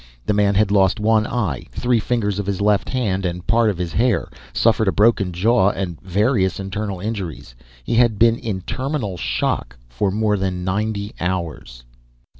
The 0.25 0.33
man 0.33 0.55
had 0.55 0.71
lost 0.71 0.99
one 0.99 1.27
eye, 1.27 1.67
three 1.71 1.99
fingers 1.99 2.39
of 2.39 2.47
his 2.47 2.59
left 2.59 2.89
hand 2.89 3.23
and 3.23 3.45
part 3.45 3.69
of 3.69 3.77
his 3.77 3.93
hair, 3.93 4.31
suffered 4.51 4.87
a 4.87 4.91
broken 4.91 5.31
jaw 5.31 5.69
and 5.69 6.01
various 6.01 6.59
internal 6.59 6.99
injuries. 6.99 7.53
He 7.83 7.93
had 7.93 8.17
been 8.17 8.39
in 8.39 8.61
terminal 8.61 9.15
shock 9.15 9.77
for 9.89 10.09
more 10.09 10.37
than 10.37 10.63
ninety 10.63 11.13
hours. 11.19 11.83